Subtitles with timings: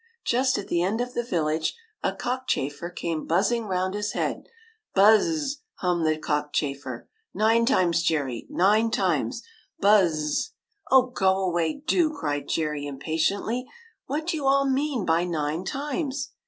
[0.25, 4.45] Just at the end of the village, a cockchafer came buzzing round his head."
[4.95, 9.43] Buz z z!" hummed the cockchafer." Nine times, Jerry, nine times!
[9.79, 10.49] Buz z z!""
[10.91, 13.67] Oh, go away, do!" cried Jerry, impatiently.
[14.07, 16.31] "What do you all mean by nine times